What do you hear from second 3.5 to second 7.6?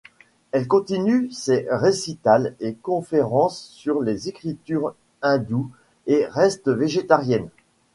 sur les écritures hindoues et reste végétarienne.